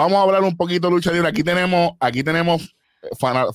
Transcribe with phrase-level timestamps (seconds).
[0.00, 1.28] vamos a hablar un poquito de lucha libre.
[1.28, 2.74] Aquí tenemos, aquí tenemos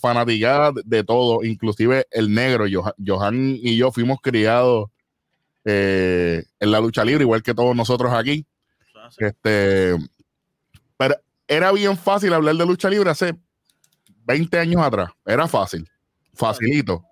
[0.02, 2.66] fanaticada de, todo, inclusive el negro.
[3.06, 4.90] Johan, y yo fuimos criados
[5.64, 8.46] eh, en la lucha libre, igual que todos nosotros aquí.
[9.18, 9.96] Este,
[10.98, 11.16] pero
[11.48, 13.36] era bien fácil hablar de lucha libre hace
[14.26, 15.10] 20 años atrás.
[15.26, 15.90] Era fácil,
[16.34, 17.04] facilito.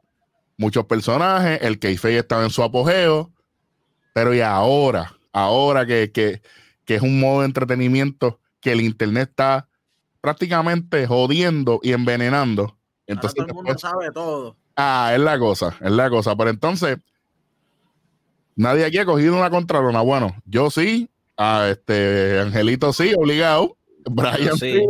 [0.58, 3.32] Muchos personajes, el kayfabe estaba en su apogeo,
[4.14, 6.42] pero y ahora, ahora que, que,
[6.86, 9.68] que es un modo de entretenimiento que el internet está
[10.22, 12.78] prácticamente jodiendo y envenenando.
[13.06, 14.56] Entonces, todo el mundo sabe todo.
[14.76, 16.36] Ah, es la cosa, es la cosa.
[16.36, 16.98] Pero entonces,
[18.56, 20.02] nadie aquí ha cogido una contrarona.
[20.02, 23.78] Bueno, yo sí, a este Angelito sí, obligado.
[24.06, 24.82] Brian sí,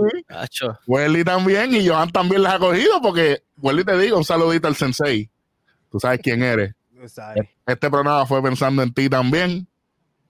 [0.49, 1.23] sí.
[1.23, 5.29] también y Johan también las ha cogido porque, Welly te digo, un saludito al sensei.
[5.91, 6.73] Tú sabes quién eres.
[7.65, 9.67] Este programa fue pensando en ti también.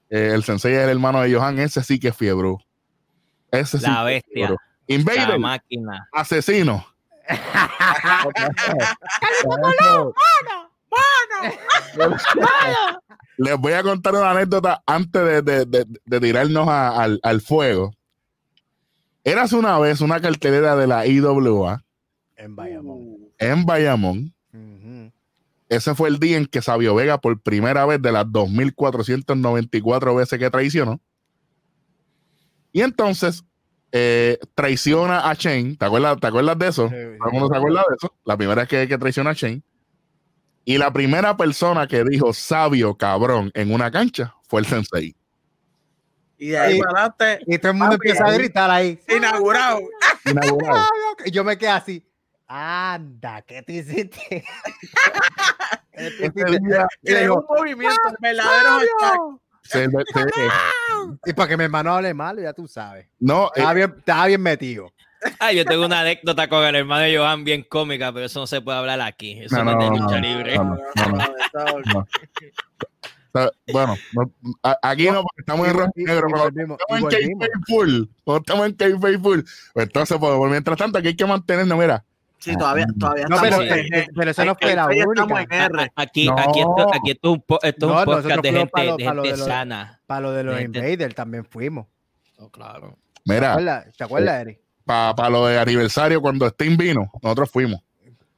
[0.10, 2.58] Eh, el sensei es el hermano de Johan, ese sí que es fiebre.
[3.54, 4.56] Ese sí la bestia.
[4.88, 5.30] Invader.
[5.30, 6.10] La máquina.
[6.12, 6.84] Asesino.
[13.38, 15.86] Les voy a contar una anécdota antes de,
[16.20, 17.94] tirarnos al, fuego.
[19.24, 21.84] Eras una vez una cartelera de la IWA.
[22.36, 23.18] En Bayamón.
[23.38, 24.34] En Bayamón.
[25.70, 30.40] Ese fue el día en que Sabio Vega, por primera vez de las 2.494 veces
[30.40, 31.00] que traicionó.
[32.72, 33.44] Y entonces
[33.96, 35.78] eh, traiciona a Shane.
[35.78, 36.88] ¿Te acuerdas, ¿Te acuerdas de eso?
[36.88, 38.14] ¿Todo el mundo se acuerda de eso?
[38.26, 39.62] La primera vez que, que traiciona a Shane.
[40.66, 45.16] Y la primera persona que dijo sabio cabrón en una cancha fue el sensei.
[46.40, 47.44] Y de ahí para adelante.
[47.46, 49.00] Y todo el mundo empieza a gritar ahí.
[49.16, 49.80] Inaugurado.
[50.26, 50.86] Inaugurado.
[51.26, 52.06] y yo me quedé así.
[52.48, 54.44] Anda, ¿qué te hiciste?
[55.94, 59.40] Es un movimiento verdadero.
[61.26, 63.08] Y para que mi hermano hable mal, ya tú sabes.
[63.20, 64.92] No, estaba, eh, bien, estaba bien metido.
[65.40, 68.48] Ay, yo tengo una anécdota con el hermano de Johan bien cómica, pero eso no
[68.48, 69.40] se puede hablar aquí.
[69.42, 70.60] Eso no, es de lucha libre.
[73.72, 73.96] bueno,
[74.82, 78.04] aquí no, porque estamos en rojo negro, pero estamos en K-Full.
[78.38, 79.40] Estamos en K-Full.
[79.76, 82.04] Entonces, pues, mientras tanto, aquí hay que mantenernos, mira,
[82.44, 85.92] Sí, todavía, todavía no, pero, en, pero eso no fue la única.
[85.96, 89.38] Aquí, aquí, esto, aquí esto es un, esto es un podcast de gente, de gente
[89.38, 90.02] sana.
[90.06, 91.88] Para lo de los invaders también fuimos.
[92.38, 92.98] Oh, claro.
[93.24, 93.86] Mira.
[93.98, 94.60] ¿Te acuerdas, Eric?
[94.84, 97.80] Para lo de aniversario, cuando Steam vino, nosotros fuimos.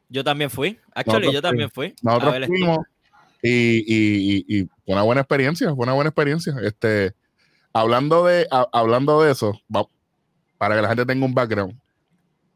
[0.07, 0.79] Yo también fui.
[0.93, 1.95] Actually, yo también fui.
[2.03, 2.77] Nosotros fuimos.
[3.41, 3.49] Y,
[3.87, 6.53] y, y, fue una buena experiencia, fue una buena experiencia.
[6.61, 7.15] Este,
[7.73, 9.59] hablando de, hablando de eso,
[10.59, 11.75] para que la gente tenga un background.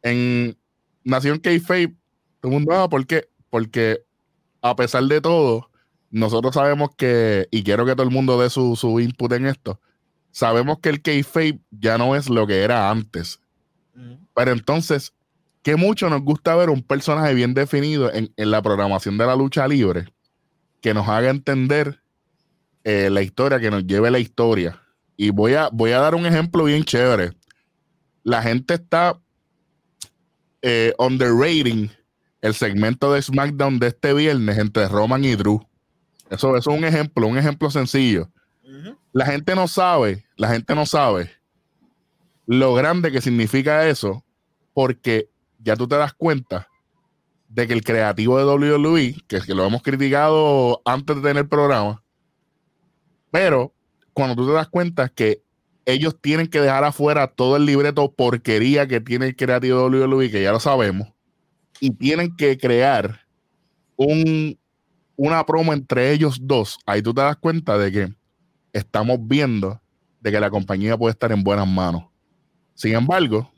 [0.03, 0.55] En,
[1.03, 1.95] nació en K-Fape,
[2.39, 3.29] todo el mundo, ah, ¿por qué?
[3.49, 4.03] Porque
[4.61, 5.69] a pesar de todo,
[6.11, 9.79] nosotros sabemos que, y quiero que todo el mundo dé su, su input en esto,
[10.31, 13.39] sabemos que el K-Fape ya no es lo que era antes.
[14.33, 15.13] Pero entonces,
[15.61, 19.67] que mucho nos gusta ver un personaje bien definido en, la programación de la lucha
[19.67, 20.05] libre,
[20.81, 22.01] que nos haga entender
[22.85, 24.81] eh, la historia, que nos lleve la historia.
[25.17, 27.33] Y voy a, voy a dar un ejemplo bien chévere.
[28.23, 29.19] La gente está
[30.61, 31.91] eh, underrating
[32.41, 35.59] el segmento de SmackDown de este viernes entre Roman y Drew.
[36.29, 38.29] Eso, es un ejemplo, un ejemplo sencillo.
[39.11, 41.31] La gente no sabe, la gente no sabe
[42.49, 44.25] lo grande que significa eso,
[44.73, 46.67] porque ya tú te das cuenta
[47.47, 51.43] de que el creativo de WWE, que, es que lo hemos criticado antes de tener
[51.43, 52.03] el programa,
[53.29, 53.71] pero
[54.13, 55.43] cuando tú te das cuenta que
[55.85, 60.43] ellos tienen que dejar afuera todo el libreto porquería que tiene el creativo WWE, que
[60.43, 61.09] ya lo sabemos,
[61.79, 63.21] y tienen que crear
[63.95, 64.57] un,
[65.15, 66.77] una promo entre ellos dos.
[66.85, 68.13] Ahí tú te das cuenta de que
[68.73, 69.81] estamos viendo
[70.19, 72.03] de que la compañía puede estar en buenas manos.
[72.75, 73.51] Sin embargo,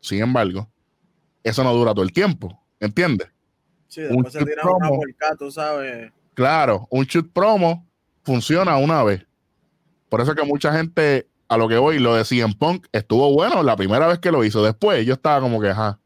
[0.00, 0.68] sin embargo,
[1.42, 3.28] eso no dura todo el tiempo, ¿entiendes?
[3.88, 4.90] Sí, después se tira una
[5.38, 6.12] tú sabes.
[6.34, 7.86] Claro, un shoot promo
[8.24, 9.24] funciona una vez.
[10.08, 13.62] Por eso que mucha gente a lo que voy, lo de CM Punk estuvo bueno
[13.62, 14.64] la primera vez que lo hizo.
[14.64, 15.98] Después yo estaba como que, ajá,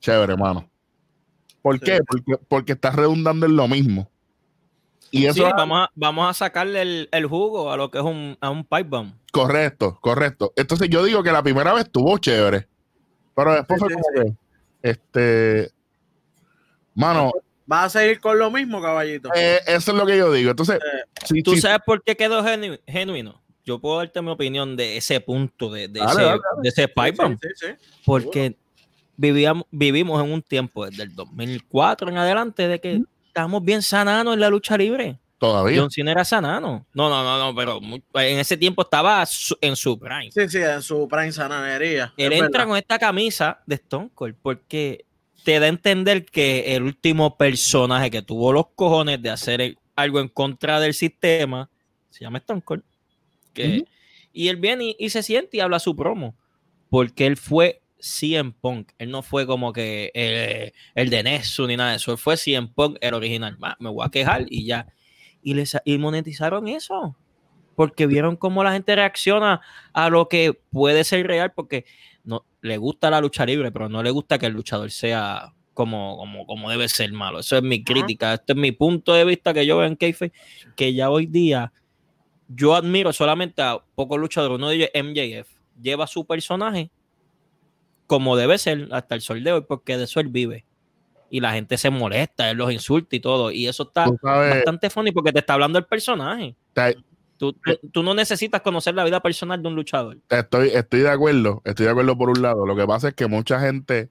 [0.00, 0.68] chévere, hermano.
[1.62, 1.98] ¿Por qué?
[2.06, 4.10] Porque, porque está redundando en lo mismo.
[5.10, 8.50] Y eso vamos, a, vamos a sacarle el, jugo a lo que es un, a
[8.50, 9.14] un pipe bomb.
[9.32, 10.52] Correcto, correcto.
[10.56, 12.68] Entonces yo digo que la primera vez estuvo chévere.
[13.34, 14.32] Pero después fue como que,
[14.82, 15.70] este,
[16.94, 17.32] mano.
[17.66, 19.30] ¿Vas a seguir con lo mismo, caballito?
[19.34, 20.50] Eh, eso es lo que yo digo.
[20.50, 22.44] Entonces, eh, ¿tú sabes por qué quedó
[22.86, 23.42] genuino?
[23.66, 26.00] Yo puedo darte mi opinión de ese punto, de, de
[26.64, 27.36] ese, pipe
[28.04, 28.56] porque
[29.16, 34.32] vivíamos, vivimos en un tiempo desde el 2004 en adelante de que estamos bien sanados
[34.34, 35.18] en la lucha libre.
[35.38, 35.78] Todavía.
[35.80, 36.86] John Cena era sanano.
[36.94, 40.30] No, no, no, no, pero en ese tiempo estaba su- en su prime.
[40.32, 42.14] Sí, sí, en su prime sananería.
[42.16, 42.66] Él Es entra verdad.
[42.68, 45.04] con esta camisa de Stone Cold porque
[45.44, 49.78] te da a entender que el último personaje que tuvo los cojones de hacer el-
[49.94, 51.68] algo en contra del sistema
[52.10, 52.82] se llama Stone Cold.
[53.62, 53.84] Que-
[54.32, 56.34] Y él viene y, y se siente y habla su promo.
[56.90, 58.92] Porque él fue CM Punk.
[58.98, 62.12] Él no fue como que el, el de Nesu ni nada de eso.
[62.12, 63.56] Él fue CM Punk, el original.
[63.80, 64.86] Me voy a quejar y ya.
[65.42, 67.16] Y, les, y monetizaron eso.
[67.74, 69.60] Porque vieron cómo la gente reacciona
[69.92, 71.52] a lo que puede ser real.
[71.54, 71.84] Porque
[72.24, 76.16] no, le gusta la lucha libre, pero no le gusta que el luchador sea como,
[76.18, 77.40] como, como debe ser malo.
[77.40, 78.34] Eso es mi crítica.
[78.34, 80.32] Este es mi punto de vista que yo veo en Keife,
[80.74, 81.72] que ya hoy día
[82.48, 84.56] yo admiro solamente a pocos luchadores.
[84.56, 85.48] Uno de ellos es MJF.
[85.80, 86.90] Lleva su personaje
[88.06, 90.64] como debe ser hasta el sol de hoy, porque de eso él vive.
[91.28, 93.50] Y la gente se molesta, él los insulta y todo.
[93.50, 94.06] Y eso está
[94.50, 96.54] bastante funny porque te está hablando el personaje.
[96.94, 96.96] te-
[97.38, 100.16] Tú, tú- tú no necesitas conocer la vida personal de un luchador.
[100.30, 102.64] estoy, estoy de acuerdo, estoy de acuerdo por un lado.
[102.64, 104.08] Lo que pasa es que mucha gente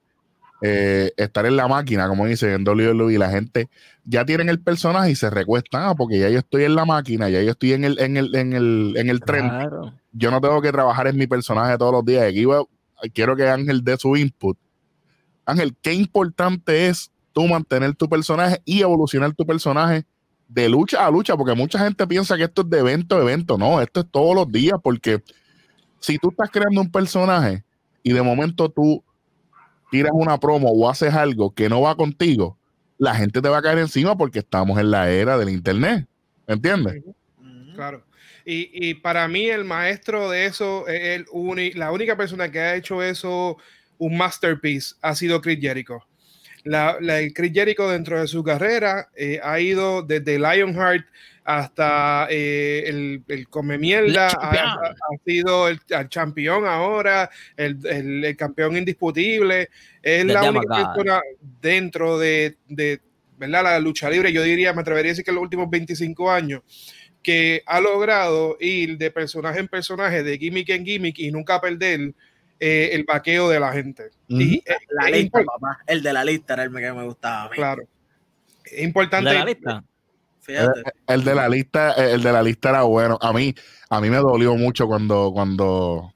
[0.62, 3.68] eh, estar en la máquina, como dicen en WWE, la gente
[4.04, 7.28] ya tienen el personaje y se recuestan, ah, porque ya yo estoy en la máquina,
[7.28, 9.48] ya yo estoy en el, en el, en el, en el tren.
[9.48, 9.92] Claro.
[10.12, 12.24] Yo no tengo que trabajar en mi personaje todos los días.
[12.24, 12.64] Aquí voy-
[13.12, 14.56] quiero que Ángel dé su input.
[15.44, 20.06] Ángel, qué importante es tú mantener tu personaje y evolucionar tu personaje
[20.48, 23.58] de lucha a lucha, porque mucha gente piensa que esto es de evento a evento.
[23.58, 25.22] No, esto es todos los días, porque
[26.00, 27.64] si tú estás creando un personaje
[28.02, 29.02] y de momento tú
[29.90, 32.56] tiras una promo o haces algo que no va contigo,
[32.98, 36.06] la gente te va a caer encima porque estamos en la era del internet.
[36.46, 37.02] ¿Entiendes?
[37.74, 38.04] Claro.
[38.44, 42.60] Y, y para mí el maestro de eso, es el uni- la única persona que
[42.60, 43.56] ha hecho eso
[43.98, 46.06] un masterpiece ha sido Chris Jericho.
[46.66, 51.06] La, la- el Chris Jericho dentro de su carrera eh, ha ido desde Lionheart
[51.44, 58.24] hasta eh, el, el come mierda, ha, ha- sido el, el campeón ahora, el, el-
[58.24, 59.68] el campeón indiscutible.
[60.02, 60.94] Es la única God.
[60.94, 61.20] persona
[61.62, 63.00] dentro de, de
[63.38, 63.62] ¿verdad?
[63.62, 66.62] la lucha libre, yo diría, me atrevería a decir que en los últimos 25 años,
[67.22, 72.12] que ha logrado ir de personaje en personaje, de gimmick en gimmick y nunca perder
[72.60, 74.10] eh, el vaqueo de la gente.
[74.28, 75.78] Y eh, La lista, papá.
[75.86, 77.56] El de la lista era el que me gustaba a mí.
[77.56, 77.82] claro.
[78.64, 79.32] Es ¿De importante.
[79.32, 79.84] la lista?
[80.40, 80.82] Fíjate.
[81.08, 83.18] El de la lista, el de la lista era bueno.
[83.20, 83.54] A mí,
[83.90, 86.12] a mí me dolió mucho cuando, cuando,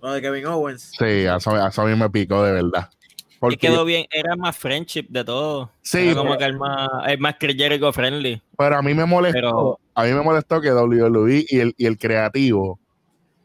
[0.00, 0.92] Lo de Kevin Owens.
[0.98, 2.88] sí, eso, eso a mí me picó de verdad.
[2.92, 5.72] Y Porque, quedó bien, era más friendship de todo.
[5.82, 8.40] Sí, Era como pero- que el más, el más Jericho friendly.
[8.56, 11.86] pero a mí me molestó, Pero a mí me molestó que WWE y el, y
[11.86, 12.78] el creativo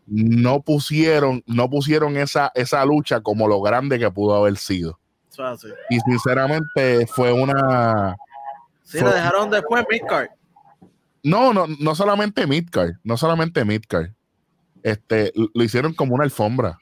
[0.08, 5.00] no pusieron, no pusieron esa, esa lucha como lo grande que pudo haber sido.
[5.38, 5.68] Así.
[5.92, 8.16] Y sinceramente fue una,
[8.84, 10.30] Sí, Fue- lo dejaron después Midcard.
[11.24, 14.12] no, no, no solamente Midcard, no solamente Midcard.
[14.82, 16.80] Este, lo hicieron como una alfombra.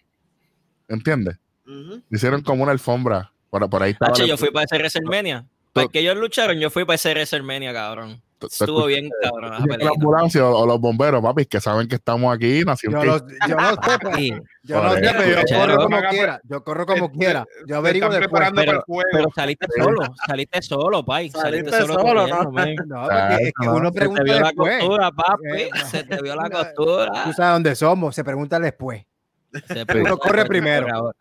[0.88, 1.38] ¿Entiendes?
[1.66, 3.32] Lo hicieron como una alfombra.
[3.50, 5.46] Por, por ahí estaba H, yo fui para ese WrestleMania.
[5.74, 8.22] Para que ellos lucharon, yo fui para ese WrestleMania, cabrón.
[8.42, 9.66] Estuvo bien, cabrón.
[9.80, 13.26] la ambulancia o, los bomberos, papi, que saben que estamos aquí, nació Yo, no sé,
[14.68, 16.42] yo no sé, pero yo corro como quiera.
[16.44, 17.46] Yo corro como quiera.
[17.68, 18.28] Yo averiguo después.
[18.30, 19.10] preparando para Pero- el juego.
[19.12, 21.30] Pero saliste solo, saliste solo, pai.
[21.30, 22.52] Saliste solo, ¿no?
[22.52, 22.76] man.
[22.88, 23.76] No, porque es que no.
[23.76, 25.44] uno Se te pregunta vio la costura, papi.
[25.58, 27.24] Eh, Se te vio la costura.
[27.24, 29.04] Tú sabes dónde somos, se pregunta después.
[29.96, 31.14] Uno corre primero.